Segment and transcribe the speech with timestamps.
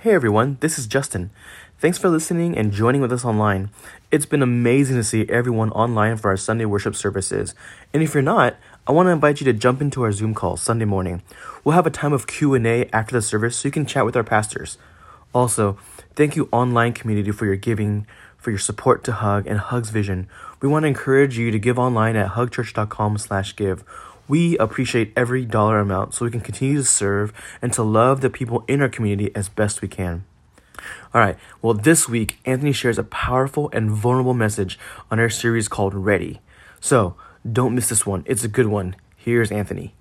[0.00, 1.30] Hey everyone, this is Justin.
[1.80, 3.70] Thanks for listening and joining with us online.
[4.12, 7.52] It's been amazing to see everyone online for our Sunday worship services.
[7.92, 8.54] And if you're not,
[8.86, 11.22] I want to invite you to jump into our Zoom call Sunday morning.
[11.64, 14.22] We'll have a time of Q&A after the service so you can chat with our
[14.22, 14.78] pastors.
[15.34, 15.76] Also,
[16.14, 18.06] thank you online community for your giving,
[18.36, 20.28] for your support to Hug and Hug's vision.
[20.62, 23.82] We want to encourage you to give online at hugchurch.com/give.
[24.28, 27.32] We appreciate every dollar amount so we can continue to serve
[27.62, 30.24] and to love the people in our community as best we can.
[31.14, 34.78] All right, well, this week, Anthony shares a powerful and vulnerable message
[35.10, 36.40] on our series called Ready.
[36.80, 37.16] So,
[37.50, 38.94] don't miss this one, it's a good one.
[39.16, 39.94] Here's Anthony.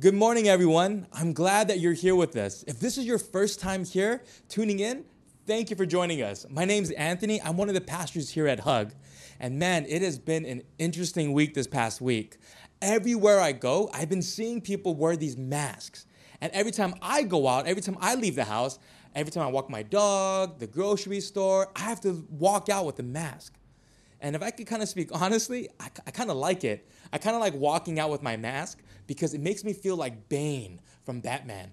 [0.00, 1.06] Good morning, everyone.
[1.12, 2.62] I'm glad that you're here with us.
[2.68, 5.04] If this is your first time here tuning in,
[5.46, 6.46] thank you for joining us.
[6.48, 7.42] My name is Anthony.
[7.42, 8.92] I'm one of the pastors here at Hug.
[9.40, 12.36] And man, it has been an interesting week this past week.
[12.80, 16.06] Everywhere I go, I've been seeing people wear these masks.
[16.40, 18.78] And every time I go out, every time I leave the house,
[19.14, 22.98] every time I walk my dog, the grocery store, I have to walk out with
[23.00, 23.54] a mask.
[24.20, 26.88] And if I could kind of speak honestly, I, I kind of like it.
[27.12, 30.28] I kind of like walking out with my mask because it makes me feel like
[30.28, 31.72] Bane from Batman.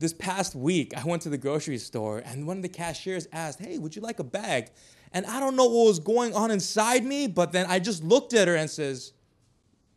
[0.00, 3.60] This past week, I went to the grocery store and one of the cashiers asked,
[3.60, 4.70] Hey, would you like a bag?
[5.12, 8.34] And I don't know what was going on inside me, but then I just looked
[8.34, 9.12] at her and says,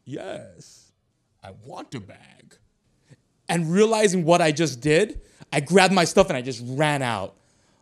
[0.07, 0.93] Yes,
[1.43, 2.55] I want a bag.
[3.49, 5.19] And realizing what I just did,
[5.51, 7.35] I grabbed my stuff and I just ran out.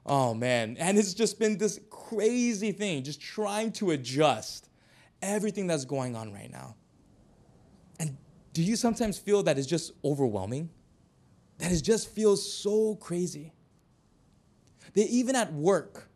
[0.07, 0.75] Oh man.
[0.79, 4.69] And it's just been this crazy thing, just trying to adjust
[5.21, 6.75] everything that's going on right now.
[7.99, 8.17] And
[8.53, 10.71] do you sometimes feel that it's just overwhelming?
[11.59, 13.53] That it just feels so crazy?
[14.95, 16.09] That even at work,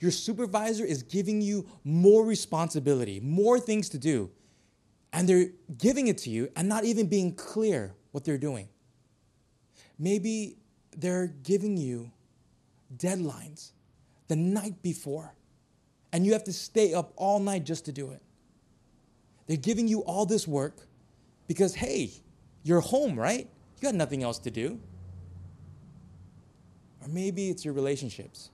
[0.00, 4.30] your supervisor is giving you more responsibility, more things to do
[5.12, 8.68] and they're giving it to you and not even being clear what they're doing.
[9.98, 10.56] Maybe
[10.96, 12.10] they're giving you
[12.96, 13.72] deadlines
[14.28, 15.34] the night before,
[16.12, 18.22] and you have to stay up all night just to do it.
[19.46, 20.86] They're giving you all this work
[21.48, 22.12] because, hey,
[22.62, 23.48] you're home, right?
[23.76, 24.78] You got nothing else to do.
[27.02, 28.50] Or maybe it's your relationships.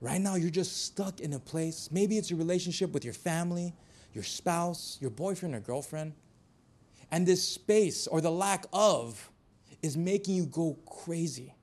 [0.00, 1.88] Right now, you're just stuck in a place.
[1.90, 3.74] Maybe it's your relationship with your family,
[4.12, 6.14] your spouse, your boyfriend or girlfriend.
[7.10, 9.30] And this space or the lack of
[9.82, 11.54] is making you go crazy.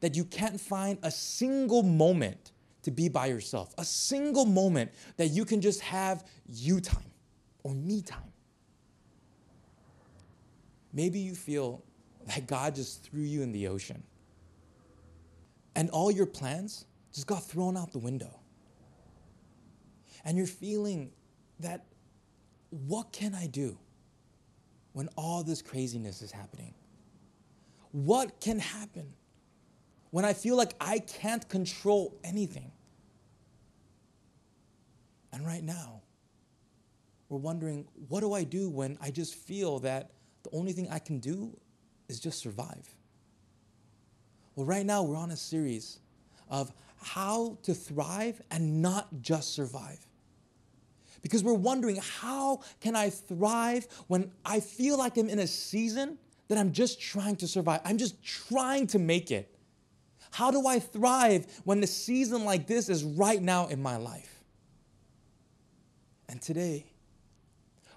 [0.00, 2.52] That you can't find a single moment
[2.82, 7.10] to be by yourself, a single moment that you can just have you time
[7.62, 8.32] or me time.
[10.92, 11.82] Maybe you feel
[12.26, 14.02] that God just threw you in the ocean
[15.76, 18.40] and all your plans just got thrown out the window.
[20.24, 21.12] And you're feeling
[21.60, 21.84] that
[22.70, 23.78] what can I do
[24.92, 26.74] when all this craziness is happening?
[27.92, 29.12] What can happen
[30.10, 32.72] when I feel like I can't control anything?
[35.32, 36.02] And right now,
[37.28, 40.10] we're wondering what do I do when I just feel that
[40.44, 41.56] the only thing I can do
[42.08, 42.94] is just survive?
[44.54, 45.98] Well, right now, we're on a series
[46.48, 50.06] of how to thrive and not just survive
[51.26, 56.18] because we're wondering how can I thrive when I feel like I'm in a season
[56.46, 57.80] that I'm just trying to survive?
[57.84, 59.52] I'm just trying to make it.
[60.30, 64.44] How do I thrive when the season like this is right now in my life?
[66.28, 66.86] And today,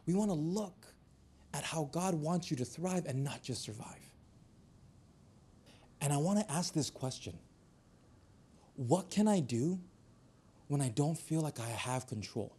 [0.08, 0.88] we want to look
[1.54, 4.12] at how God wants you to thrive and not just survive.
[6.02, 7.38] And I want to ask this question
[8.76, 9.80] What can I do
[10.68, 12.56] when I don't feel like I have control?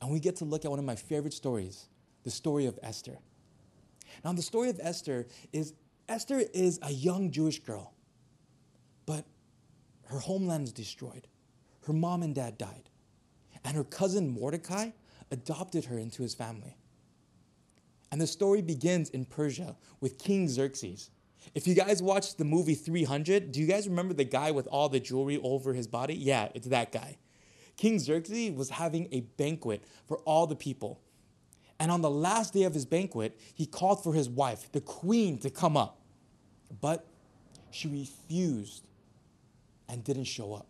[0.00, 1.88] And we get to look at one of my favorite stories,
[2.24, 3.18] the story of Esther.
[4.24, 5.74] Now, the story of Esther is
[6.08, 7.94] Esther is a young Jewish girl,
[9.06, 9.24] but
[10.06, 11.28] her homeland is destroyed.
[11.86, 12.90] Her mom and dad died,
[13.64, 14.90] and her cousin Mordecai
[15.30, 16.76] adopted her into his family.
[18.10, 21.10] And the story begins in Persia with King Xerxes.
[21.54, 24.88] If you guys watched the movie 300, do you guys remember the guy with all
[24.88, 26.14] the jewelry over his body?
[26.14, 27.18] Yeah, it's that guy.
[27.80, 31.00] King Xerxes was having a banquet for all the people.
[31.78, 35.38] And on the last day of his banquet, he called for his wife, the queen,
[35.38, 35.98] to come up.
[36.82, 37.06] But
[37.70, 38.86] she refused
[39.88, 40.66] and didn't show up.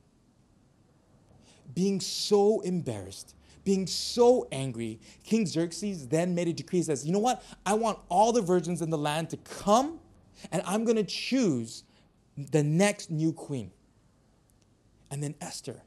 [1.74, 3.34] Being so embarrassed,
[3.64, 7.42] being so angry, King Xerxes then made a decree that says, You know what?
[7.66, 9.98] I want all the virgins in the land to come,
[10.52, 11.82] and I'm going to choose
[12.36, 13.72] the next new queen.
[15.10, 15.82] And then Esther,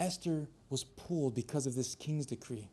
[0.00, 2.68] Esther was pulled because of this king's decree.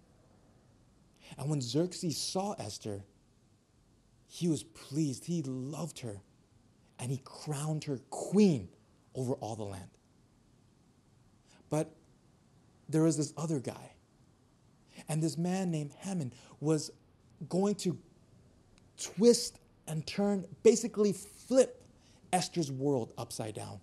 [1.37, 3.03] And when Xerxes saw Esther,
[4.27, 5.25] he was pleased.
[5.25, 6.21] He loved her.
[6.99, 8.69] and he crowned her queen
[9.13, 9.89] over all the land.
[11.69, 11.91] But
[12.87, 13.91] there was this other guy,
[15.09, 16.91] and this man named Haman was
[17.49, 17.97] going to
[19.01, 21.83] twist and turn, basically flip
[22.31, 23.79] Esther's world upside down.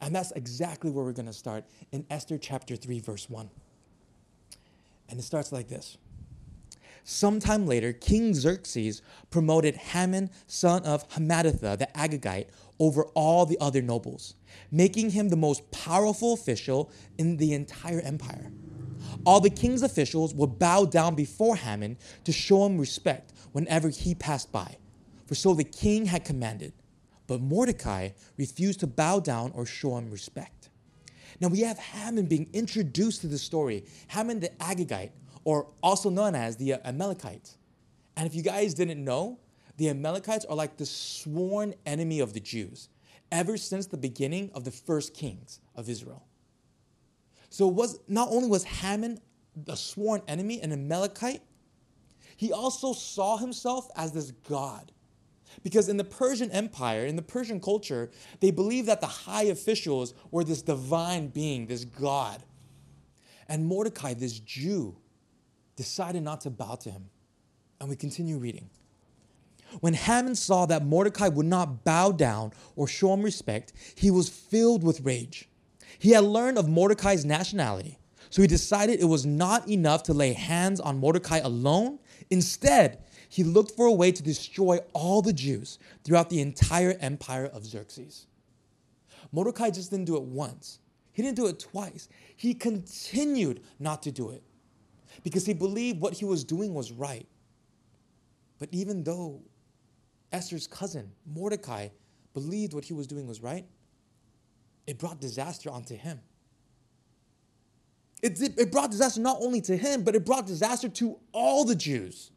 [0.00, 3.48] And that's exactly where we're going to start in Esther chapter 3, verse 1.
[5.08, 5.96] And it starts like this.
[7.04, 9.00] Sometime later, King Xerxes
[9.30, 12.48] promoted Haman, son of Hammedatha, the Agagite,
[12.80, 14.34] over all the other nobles,
[14.72, 18.50] making him the most powerful official in the entire empire.
[19.24, 24.14] All the king's officials would bow down before Haman to show him respect whenever he
[24.14, 24.76] passed by,
[25.26, 26.72] for so the king had commanded.
[27.26, 30.70] But Mordecai refused to bow down or show him respect.
[31.40, 35.10] Now we have Haman being introduced to the story, Haman the Agagite,
[35.44, 37.56] or also known as the uh, Amalekite.
[38.16, 39.38] And if you guys didn't know,
[39.76, 42.88] the Amalekites are like the sworn enemy of the Jews
[43.30, 46.24] ever since the beginning of the first kings of Israel.
[47.50, 49.20] So was not only was Haman
[49.68, 51.42] a sworn enemy, an Amalekite,
[52.36, 54.92] he also saw himself as this god.
[55.62, 58.10] Because in the Persian Empire, in the Persian culture,
[58.40, 62.42] they believed that the high officials were this divine being, this god.
[63.48, 64.96] And Mordecai, this Jew,
[65.76, 67.10] decided not to bow to him.
[67.80, 68.70] And we continue reading.
[69.80, 74.28] When Haman saw that Mordecai would not bow down or show him respect, he was
[74.28, 75.48] filled with rage.
[75.98, 77.98] He had learned of Mordecai's nationality,
[78.30, 81.98] so he decided it was not enough to lay hands on Mordecai alone.
[82.30, 82.98] Instead,
[83.36, 87.66] he looked for a way to destroy all the Jews throughout the entire empire of
[87.66, 88.26] Xerxes.
[89.30, 90.78] Mordecai just didn't do it once,
[91.12, 92.08] he didn't do it twice.
[92.34, 94.42] He continued not to do it
[95.22, 97.26] because he believed what he was doing was right.
[98.58, 99.42] But even though
[100.32, 101.88] Esther's cousin, Mordecai,
[102.32, 103.66] believed what he was doing was right,
[104.86, 106.20] it brought disaster onto him.
[108.22, 111.74] It, it brought disaster not only to him, but it brought disaster to all the
[111.74, 112.30] Jews.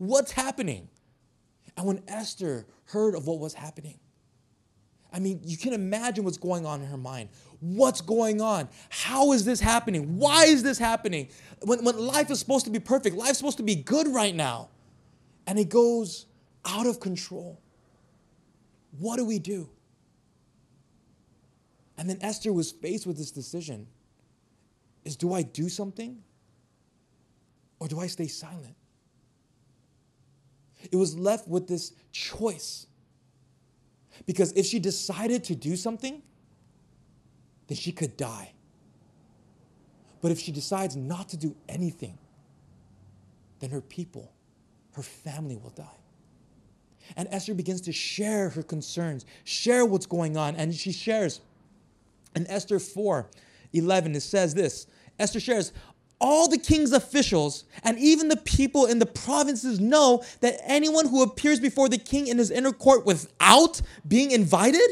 [0.00, 0.88] What's happening?
[1.76, 3.98] And when Esther heard of what was happening,
[5.12, 7.28] I mean, you can imagine what's going on in her mind.
[7.60, 8.70] What's going on?
[8.88, 10.16] How is this happening?
[10.16, 11.28] Why is this happening?
[11.60, 14.70] When, when life is supposed to be perfect, life's supposed to be good right now.
[15.46, 16.24] And it goes
[16.64, 17.60] out of control.
[18.98, 19.68] What do we do?
[21.98, 23.86] And then Esther was faced with this decision
[25.04, 26.22] is do I do something
[27.78, 28.76] or do I stay silent?
[30.90, 32.86] It was left with this choice.
[34.26, 36.22] Because if she decided to do something,
[37.68, 38.52] then she could die.
[40.20, 42.18] But if she decides not to do anything,
[43.60, 44.32] then her people,
[44.94, 45.84] her family will die.
[47.16, 51.40] And Esther begins to share her concerns, share what's going on, and she shares
[52.34, 53.28] in Esther 4
[53.72, 54.86] 11, it says this
[55.18, 55.72] Esther shares,
[56.20, 61.22] all the king's officials and even the people in the provinces know that anyone who
[61.22, 64.88] appears before the king in his inner court without being invited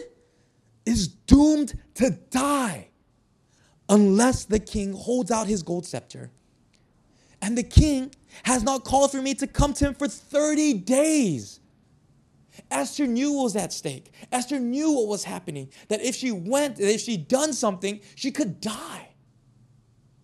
[0.87, 2.89] is doomed to die
[3.89, 6.31] unless the king holds out his gold scepter.
[7.41, 8.15] And the king
[8.45, 11.61] has not called for me to come to him for 30 days.
[12.71, 14.13] Esther knew what was at stake.
[14.32, 15.70] Esther knew what was happening.
[15.89, 19.07] That if she went, that if she done something, she could die.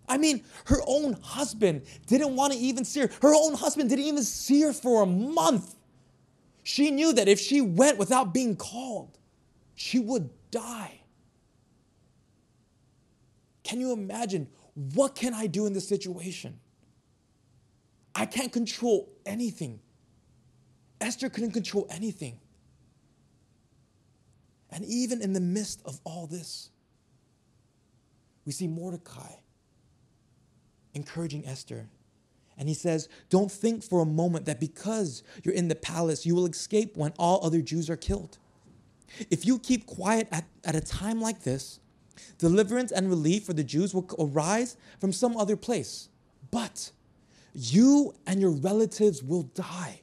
[0.09, 3.11] I mean, her own husband didn't want to even see her.
[3.23, 5.75] Her own husband didn't even see her for a month.
[6.63, 9.19] She knew that if she went without being called,
[9.75, 11.01] she would die.
[13.63, 14.49] Can you imagine
[14.95, 16.59] what can I do in this situation?
[18.15, 19.81] I can't control anything.
[21.01, 22.39] Esther couldn't control anything.
[24.71, 26.71] And even in the midst of all this,
[28.45, 29.33] we see Mordecai
[30.95, 31.89] encouraging Esther.
[32.57, 36.35] And he says, Don't think for a moment that because you're in the palace, you
[36.35, 38.39] will escape when all other Jews are killed.
[39.31, 41.81] If you keep quiet at, at a time like this,
[42.39, 46.09] deliverance and relief for the Jews will arise from some other place.
[46.51, 46.91] But
[47.53, 50.01] you and your relatives will die.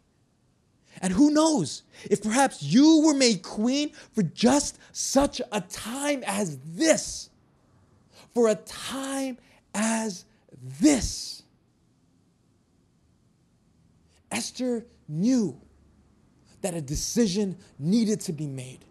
[1.02, 6.58] And who knows if perhaps you were made queen for just such a time as
[6.66, 7.30] this.
[8.34, 9.38] For a time
[9.74, 10.26] as
[10.62, 11.44] this.
[14.32, 15.60] Esther knew
[16.62, 18.86] that a decision needed to be made.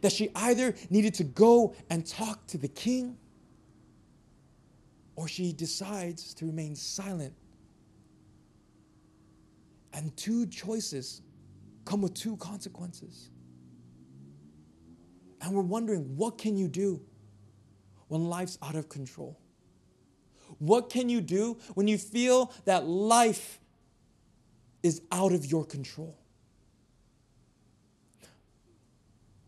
[0.00, 3.16] That she either needed to go and talk to the king,
[5.16, 7.34] or she decides to remain silent.
[9.92, 11.20] And two choices
[11.84, 13.28] come with two consequences.
[15.42, 17.00] And we're wondering, what can you do
[18.08, 19.38] when life's out of control?
[20.62, 23.58] What can you do when you feel that life
[24.84, 26.16] is out of your control?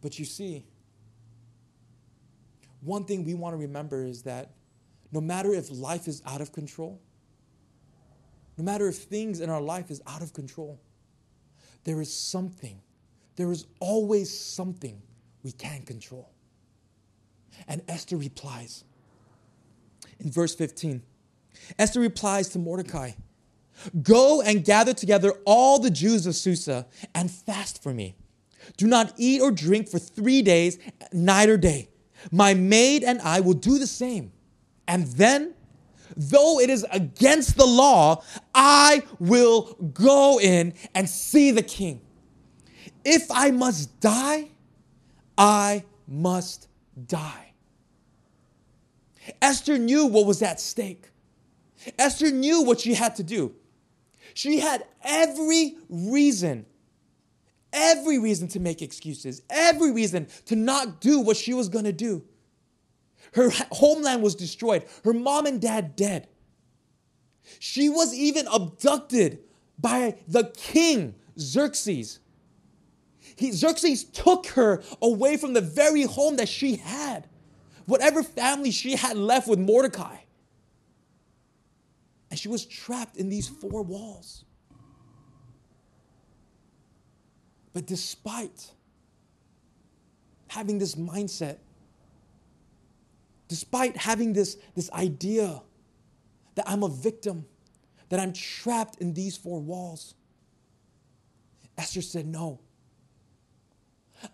[0.03, 0.67] But you see,
[2.81, 4.55] one thing we want to remember is that
[5.13, 7.01] no matter if life is out of control,
[8.59, 10.81] no matter if things in our life is out of control,
[11.85, 12.81] there is something,
[13.37, 15.01] there is always something
[15.45, 16.33] we can control.
[17.69, 18.83] And Esther replies
[20.21, 21.03] in verse 15.
[21.79, 23.13] Esther replies to Mordecai
[24.03, 28.15] Go and gather together all the Jews of Susa and fast for me.
[28.77, 30.79] Do not eat or drink for three days,
[31.13, 31.89] night or day.
[32.31, 34.33] My maid and I will do the same.
[34.87, 35.55] And then,
[36.17, 38.23] though it is against the law,
[38.55, 42.01] I will go in and see the king.
[43.05, 44.49] If I must die,
[45.37, 46.69] I must
[47.07, 47.44] die.
[49.41, 51.11] Esther knew what was at stake.
[51.99, 53.55] Esther knew what she had to do.
[54.35, 56.67] She had every reason,
[57.73, 61.93] every reason to make excuses, every reason to not do what she was going to
[61.93, 62.25] do.
[63.35, 66.29] Her homeland was destroyed, her mom and dad dead.
[67.59, 69.41] She was even abducted
[69.79, 72.21] by the king, Xerxes.
[73.37, 77.29] He, Xerxes took her away from the very home that she had,
[77.87, 80.17] whatever family she had left with Mordecai.
[82.31, 84.45] And she was trapped in these four walls.
[87.73, 88.71] But despite
[90.49, 91.59] having this mindset,
[93.49, 95.61] despite having this, this idea
[96.55, 97.45] that I'm a victim,
[98.09, 100.15] that I'm trapped in these four walls,
[101.77, 102.61] Esther said, No.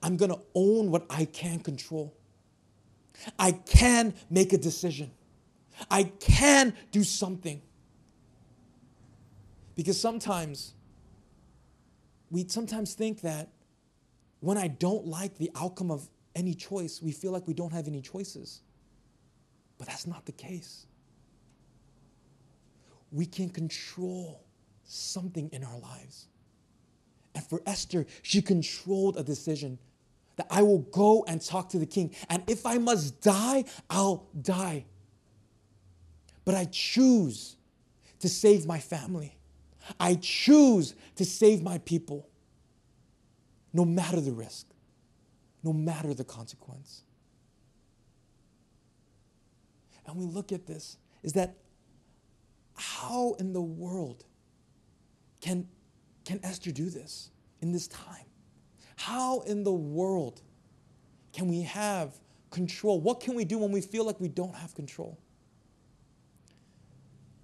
[0.02, 2.14] I'm going to own what I can control.
[3.38, 5.10] I can make a decision.
[5.90, 7.62] I can do something.
[9.74, 10.74] Because sometimes
[12.30, 13.48] we sometimes think that
[14.40, 17.88] when I don't like the outcome of any choice, we feel like we don't have
[17.88, 18.60] any choices.
[19.78, 20.86] But that's not the case.
[23.10, 24.44] We can control
[24.84, 26.26] something in our lives.
[27.34, 29.78] And for Esther, she controlled a decision
[30.40, 32.14] that I will go and talk to the king.
[32.30, 34.86] And if I must die, I'll die.
[36.46, 37.56] But I choose
[38.20, 39.36] to save my family.
[39.98, 42.26] I choose to save my people,
[43.74, 44.66] no matter the risk,
[45.62, 47.02] no matter the consequence.
[50.06, 51.54] And we look at this is that
[52.76, 54.24] how in the world
[55.42, 55.68] can,
[56.24, 57.30] can Esther do this
[57.60, 58.29] in this time?
[59.00, 60.42] How in the world
[61.32, 62.12] can we have
[62.50, 63.00] control?
[63.00, 65.18] What can we do when we feel like we don't have control?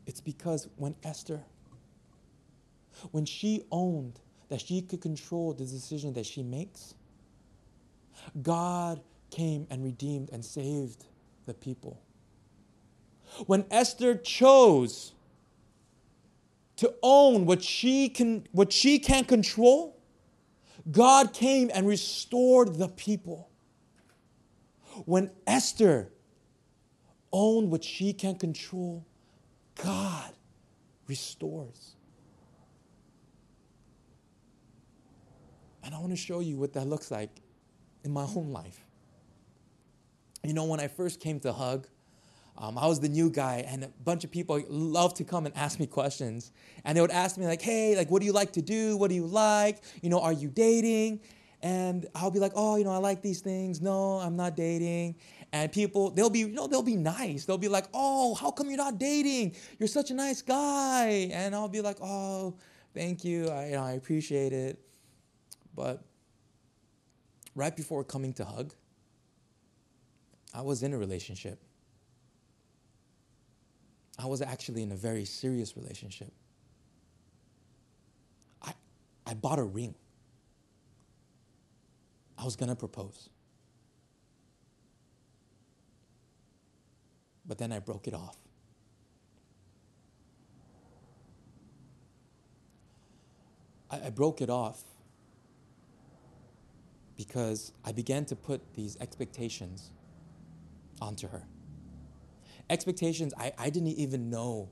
[0.07, 1.41] It's because when Esther
[3.11, 4.21] when she owned
[4.51, 6.95] that she could control the decision that she makes,
[8.43, 11.07] God came and redeemed and saved
[11.47, 12.03] the people.
[13.47, 15.15] When Esther chose
[16.77, 19.96] to own what she can what she can't control,
[20.91, 23.51] God came and restored the people.
[25.05, 26.13] When Esther
[27.33, 29.05] owned what she can control,
[29.83, 30.33] God
[31.07, 31.97] restores.
[35.83, 37.31] And I want to show you what that looks like
[38.05, 38.81] in my own life.
[40.43, 41.89] You know, when I first came to Hug,
[42.59, 45.55] um, I was the new guy, and a bunch of people loved to come and
[45.57, 46.53] ask me questions.
[46.85, 48.97] And they would ask me, like, hey, like, what do you like to do?
[48.97, 49.83] What do you like?
[50.03, 51.21] You know, are you dating?
[51.63, 53.81] And I'll be like, oh, you know, I like these things.
[53.81, 55.17] No, I'm not dating.
[55.53, 57.45] And people, they'll be, you know, they'll be nice.
[57.45, 59.57] They'll be like, oh, how come you're not dating?
[59.79, 61.31] You're such a nice guy.
[61.33, 62.57] And I'll be like, oh,
[62.95, 63.49] thank you.
[63.49, 64.79] I, you know, I appreciate it.
[65.75, 66.05] But
[67.55, 68.75] right before coming to Hug,
[70.55, 71.61] I was in a relationship.
[74.19, 76.33] I was actually in a very serious relationship.
[78.63, 78.73] I,
[79.27, 79.95] I bought a ring.
[82.39, 83.29] I was going to propose.
[87.47, 88.37] But then I broke it off.
[93.91, 94.83] I, I broke it off
[97.17, 99.91] because I began to put these expectations
[101.01, 101.43] onto her.
[102.69, 104.69] Expectations I, I didn't even know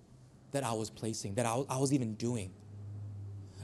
[0.52, 2.52] that I was placing, that I, I was even doing.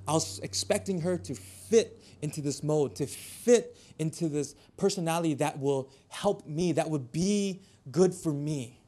[0.06, 5.58] I was expecting her to fit into this mode, to fit into this personality that
[5.58, 7.60] will help me, that would be
[7.90, 8.80] good for me.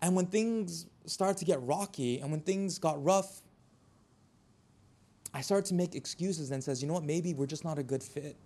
[0.00, 3.42] And when things started to get rocky and when things got rough,
[5.32, 7.82] I started to make excuses and says, you know what, maybe we're just not a
[7.82, 8.36] good fit.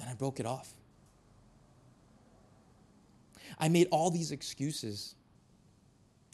[0.00, 0.72] And I broke it off.
[3.58, 5.14] I made all these excuses.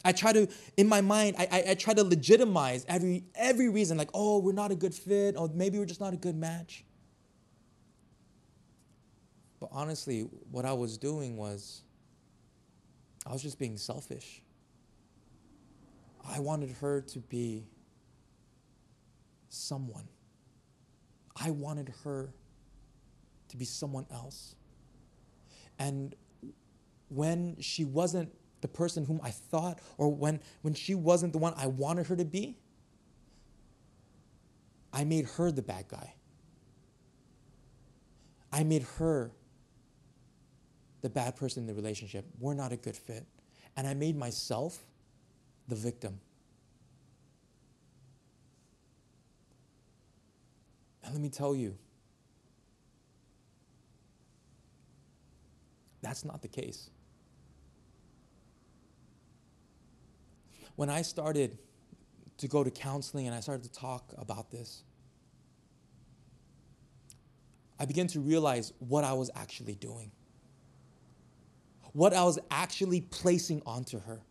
[0.03, 0.47] I try to,
[0.77, 4.51] in my mind, I, I, I, try to legitimize every, every reason, like, oh, we're
[4.51, 6.83] not a good fit, or maybe we're just not a good match.
[9.59, 11.83] But honestly, what I was doing was,
[13.27, 14.41] I was just being selfish.
[16.27, 17.67] I wanted her to be
[19.49, 20.07] someone.
[21.35, 22.33] I wanted her
[23.49, 24.55] to be someone else.
[25.77, 26.15] And
[27.11, 31.53] when she wasn't the person whom I thought, or when, when she wasn't the one
[31.57, 32.57] I wanted her to be,
[34.93, 36.13] I made her the bad guy.
[38.51, 39.31] I made her
[41.01, 42.25] the bad person in the relationship.
[42.39, 43.25] We're not a good fit.
[43.75, 44.85] And I made myself
[45.67, 46.19] the victim.
[51.03, 51.77] And let me tell you,
[56.01, 56.89] that's not the case.
[60.75, 61.57] When I started
[62.37, 64.83] to go to counseling and I started to talk about this,
[67.79, 70.11] I began to realize what I was actually doing,
[71.93, 74.21] what I was actually placing onto her.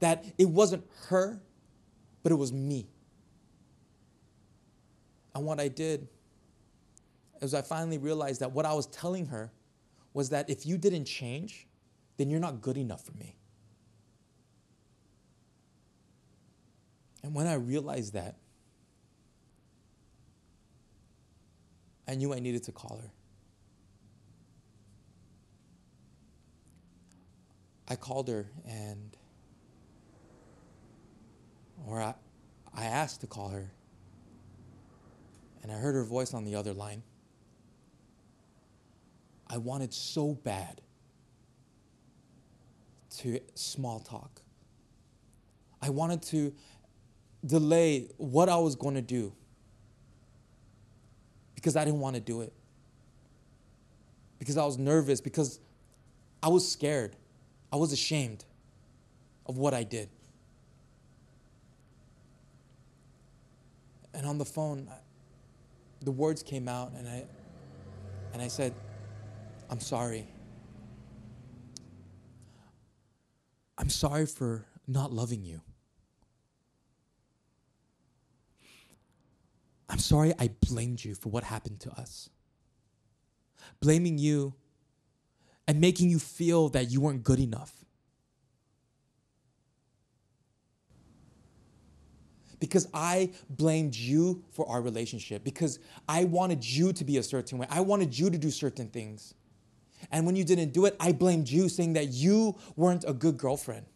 [0.00, 1.40] That it wasn't her,
[2.22, 2.88] but it was me.
[5.34, 6.08] And what I did
[7.40, 9.52] is I finally realized that what I was telling her
[10.14, 11.66] was that if you didn't change,
[12.16, 13.36] then you're not good enough for me.
[17.22, 18.36] And when I realized that,
[22.08, 23.10] I knew I needed to call her.
[27.88, 29.16] I called her and,
[31.86, 32.14] or I,
[32.74, 33.70] I asked to call her,
[35.62, 37.02] and I heard her voice on the other line.
[39.46, 40.80] I wanted so bad
[43.18, 44.40] to small talk.
[45.82, 46.54] I wanted to
[47.44, 49.32] delay what I was going to do
[51.54, 52.52] because I didn't want to do it.
[54.38, 55.60] Because I was nervous, because
[56.42, 57.14] I was scared.
[57.72, 58.44] I was ashamed
[59.46, 60.08] of what I did.
[64.12, 64.88] And on the phone,
[66.02, 67.24] the words came out, and I,
[68.32, 68.74] and I said,
[69.70, 70.26] I'm sorry.
[73.78, 75.60] I'm sorry for not loving you.
[80.02, 82.28] Sorry I blamed you for what happened to us.
[83.80, 84.54] Blaming you
[85.66, 87.84] and making you feel that you weren't good enough.
[92.58, 97.58] Because I blamed you for our relationship, because I wanted you to be a certain
[97.58, 99.34] way, I wanted you to do certain things.
[100.10, 103.36] And when you didn't do it, I blamed you, saying that you weren't a good
[103.36, 103.86] girlfriend.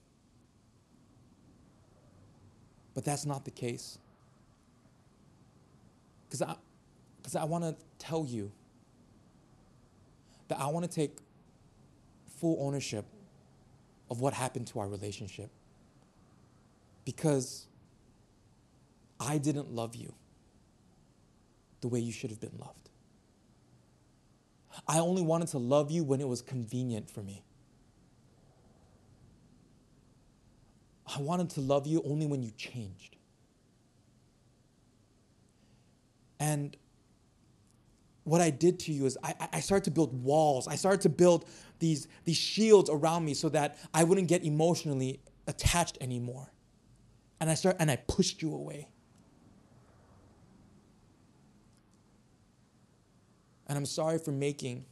[2.95, 3.99] But that's not the case.
[6.37, 6.59] Because I,
[7.16, 8.53] because I want to tell you
[10.49, 11.16] that I want to take
[12.40, 13.07] full ownership
[14.11, 15.51] of what happened to our relationship.
[17.05, 17.66] Because
[19.18, 20.12] I didn't love you
[21.81, 22.90] the way you should have been loved.
[24.87, 27.44] I only wanted to love you when it was convenient for me.
[31.16, 33.16] I wanted to love you only when you changed.
[36.38, 36.77] And
[38.25, 40.66] what I did to you is I, I started to build walls.
[40.66, 41.44] I started to build
[41.79, 46.51] these, these shields around me so that I wouldn't get emotionally attached anymore.
[47.40, 48.88] And I start and I pushed you away.
[53.68, 54.85] And I'm sorry for making,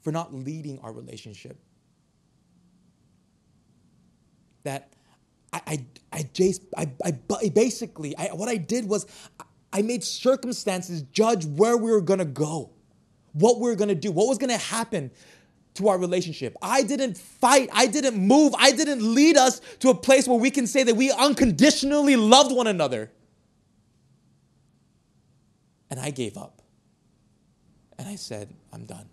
[0.00, 1.58] for not leading our relationship.
[4.62, 4.92] That
[5.52, 9.06] I, I, I, I, basically, I, what I did was
[9.74, 12.70] I made circumstances judge where we were gonna go,
[13.32, 15.10] what we were gonna do, what was gonna happen
[15.74, 16.56] to our relationship.
[16.62, 20.52] I didn't fight, I didn't move, I didn't lead us to a place where we
[20.52, 23.10] can say that we unconditionally loved one another.
[25.90, 26.62] And I gave up.
[27.98, 29.08] And I said, I'm done.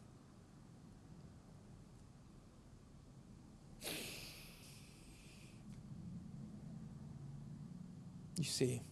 [8.38, 8.84] You see,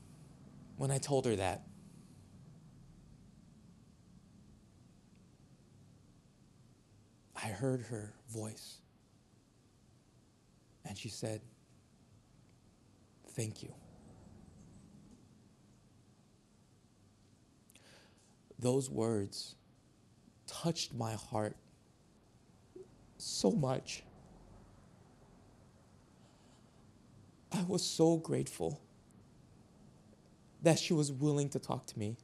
[0.80, 1.64] when I told her that,
[7.36, 8.78] I heard her voice.
[10.86, 11.42] And she said,
[13.32, 13.74] Thank you.
[18.58, 19.56] Those words
[20.48, 21.58] touched my heart
[23.18, 24.04] so much.
[27.52, 28.82] I was so grateful
[30.62, 32.18] that she was willing to talk to me.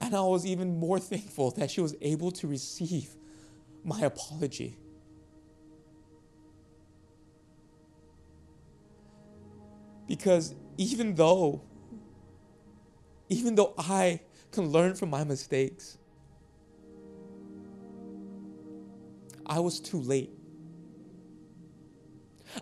[0.00, 3.10] And I was even more thankful that she was able to receive
[3.84, 4.76] my apology.
[10.06, 11.62] Because even though,
[13.28, 14.20] even though I
[14.52, 15.98] can learn from my mistakes,
[19.44, 20.30] I was too late.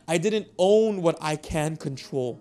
[0.09, 2.41] I didn't own what I can control.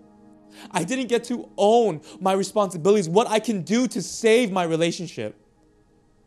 [0.71, 5.35] I didn't get to own my responsibilities, what I can do to save my relationship.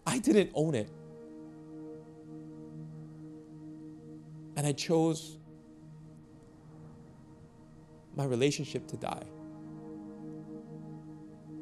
[0.07, 0.91] I didn't own it.
[4.57, 5.37] And I chose
[8.17, 9.25] my relationship to die.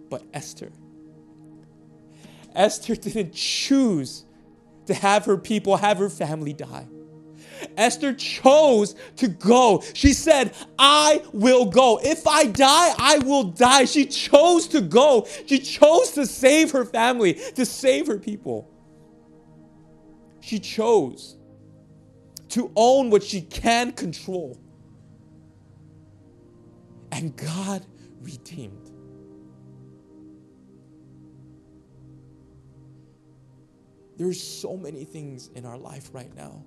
[0.09, 0.71] But Esther,
[2.55, 4.25] Esther didn't choose
[4.87, 6.87] to have her people, have her family die.
[7.77, 9.83] Esther chose to go.
[9.95, 12.01] She said, I will go.
[12.03, 13.85] If I die, I will die.
[13.85, 15.27] She chose to go.
[15.47, 18.71] She chose to save her family, to save her people.
[20.41, 21.37] She chose
[22.51, 24.59] to own what she can control.
[27.13, 27.85] And God
[28.21, 28.91] redeemed.
[34.17, 36.65] There's so many things in our life right now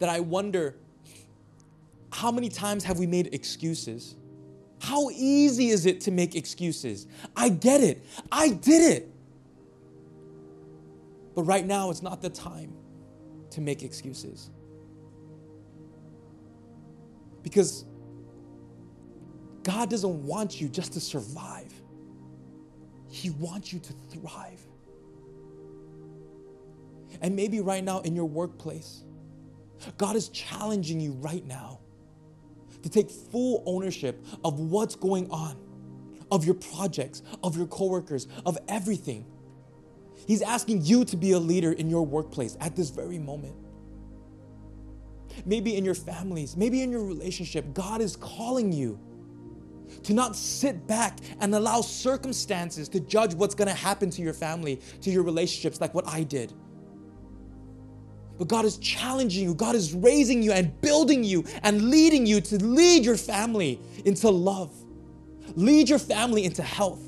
[0.00, 0.74] that I wonder
[2.12, 4.16] how many times have we made excuses?
[4.80, 7.06] How easy is it to make excuses?
[7.36, 8.04] I get it.
[8.32, 9.08] I did it.
[11.34, 12.72] But right now, it's not the time
[13.50, 14.50] to make excuses.
[17.42, 17.84] Because
[19.62, 21.72] God doesn't want you just to survive,
[23.08, 24.60] He wants you to thrive.
[27.20, 29.04] And maybe right now in your workplace,
[29.98, 31.80] God is challenging you right now
[32.82, 35.56] to take full ownership of what's going on,
[36.30, 39.26] of your projects, of your coworkers, of everything.
[40.26, 43.54] He's asking you to be a leader in your workplace at this very moment.
[45.44, 48.98] Maybe in your families, maybe in your relationship, God is calling you
[50.02, 54.34] to not sit back and allow circumstances to judge what's going to happen to your
[54.34, 56.52] family, to your relationships, like what I did.
[58.40, 62.40] But God is challenging you, God is raising you and building you and leading you
[62.40, 64.72] to lead your family into love,
[65.56, 67.02] lead your family into health.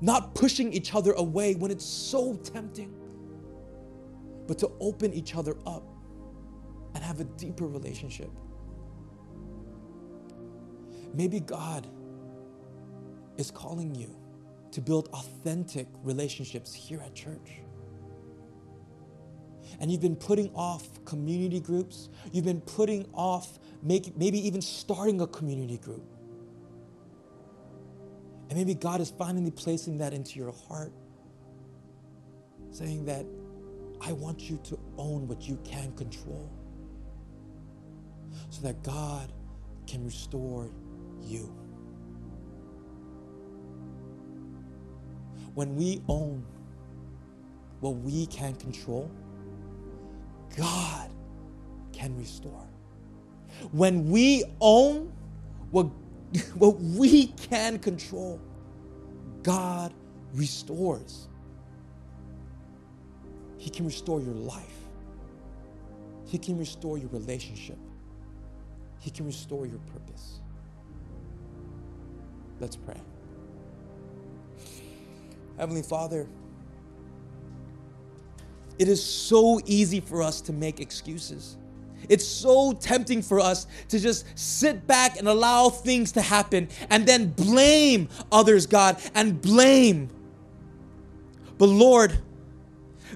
[0.00, 2.90] Not pushing each other away when it's so tempting,
[4.46, 5.82] but to open each other up
[6.94, 8.30] and have a deeper relationship.
[11.12, 11.86] Maybe God
[13.36, 14.16] is calling you
[14.70, 17.60] to build authentic relationships here at church
[19.80, 25.20] and you've been putting off community groups, you've been putting off make, maybe even starting
[25.20, 26.04] a community group.
[28.48, 30.92] And maybe God is finally placing that into your heart,
[32.70, 33.26] saying that
[34.00, 36.50] I want you to own what you can control
[38.50, 39.32] so that God
[39.86, 40.70] can restore
[41.22, 41.52] you.
[45.54, 46.44] When we own
[47.80, 49.10] what we can control,
[50.56, 51.10] God
[51.92, 52.66] can restore.
[53.72, 55.12] When we own
[55.70, 55.84] what,
[56.54, 58.40] what we can control,
[59.42, 59.92] God
[60.34, 61.28] restores.
[63.58, 64.64] He can restore your life.
[66.26, 67.78] He can restore your relationship.
[69.00, 70.40] He can restore your purpose.
[72.60, 73.00] Let's pray.
[75.58, 76.26] Heavenly Father,
[78.78, 81.56] it is so easy for us to make excuses.
[82.08, 87.06] It's so tempting for us to just sit back and allow things to happen and
[87.06, 90.08] then blame others, God, and blame.
[91.58, 92.18] But Lord,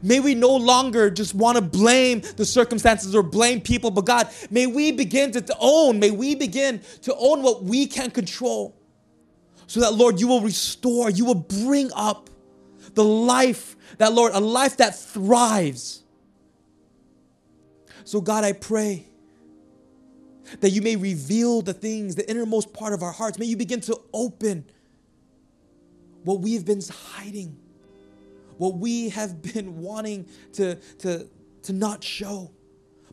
[0.03, 4.29] may we no longer just want to blame the circumstances or blame people, but God,
[4.51, 8.75] may we begin to own, may we begin to own what we can control.
[9.67, 12.30] So that, Lord, you will restore, you will bring up
[12.95, 16.03] the life that, Lord, a life that thrives.
[18.05, 19.07] So, God, I pray
[20.61, 23.39] that you may reveal the things, the innermost part of our hearts.
[23.39, 24.65] May you begin to open
[26.25, 27.57] what we have been hiding,
[28.59, 31.29] what we have been wanting to, to,
[31.63, 32.51] to not show.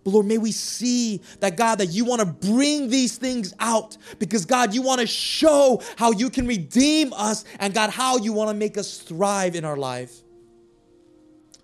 [0.07, 3.97] But Lord, may we see that God, that you want to bring these things out
[4.19, 8.31] because God, you want to show how you can redeem us and God, how you
[8.31, 10.13] want to make us thrive in our life.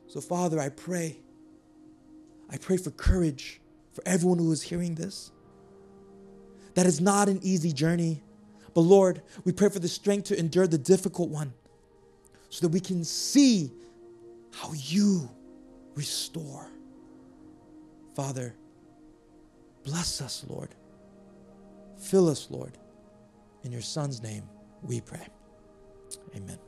[0.08, 1.22] So, Father, I pray.
[2.50, 3.62] I pray for courage
[3.94, 5.32] for everyone who is hearing this.
[6.74, 8.24] That is not an easy journey.
[8.74, 11.54] But Lord, we pray for the strength to endure the difficult one
[12.50, 13.72] so that we can see
[14.52, 15.30] how you
[15.96, 16.73] restore.
[18.16, 18.56] Father,
[19.84, 20.76] bless us, Lord.
[21.98, 22.78] Fill us, Lord.
[23.64, 24.44] In your Son's name,
[24.82, 25.28] we pray.
[26.36, 26.60] Amen.